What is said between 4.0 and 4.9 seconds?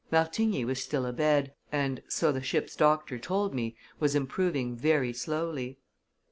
improving